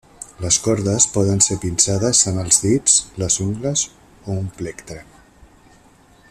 Les 0.43 0.55
cordes 0.67 1.05
poden 1.17 1.43
ser 1.47 1.57
pinçades 1.65 2.21
amb 2.31 2.43
els 2.45 2.59
dits, 2.65 2.97
les 3.25 3.37
ungles 3.47 3.85
o 3.91 3.95
amb 4.31 4.35
un 4.39 4.49
plectre. 4.63 4.99